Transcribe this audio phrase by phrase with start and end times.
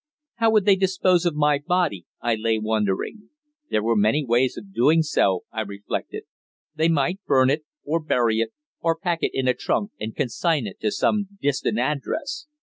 [0.37, 3.29] How would they dispose of my body, I lay wondering?
[3.69, 6.23] There were many ways of doing so, I reflected.
[6.73, 10.65] They might burn it, or bury it, or pack it in a trunk and consign
[10.65, 12.47] it to some distant address.